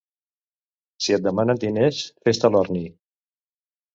Si 1.07 1.13
et 1.17 1.25
demanen 1.25 1.61
diners, 1.65 2.01
fes-te 2.27 2.53
l'orni. 2.55 2.83